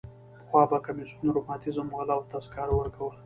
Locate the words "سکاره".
2.45-2.73